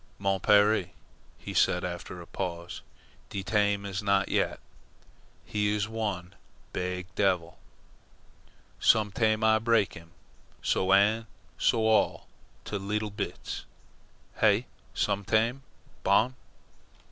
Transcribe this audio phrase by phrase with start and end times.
[0.17, 0.89] "Mon pere,"
[1.37, 2.81] he said after a pause,
[3.29, 4.59] "de taim is not yet.
[5.45, 6.33] He is one
[6.73, 7.59] beeg devil.
[8.79, 10.09] Some taim Ah break heem,
[10.63, 11.27] so an'
[11.59, 12.25] so, all
[12.65, 13.63] to leetle bits.
[14.37, 14.65] Hey?
[14.95, 15.61] some taim.
[16.01, 16.33] BON!"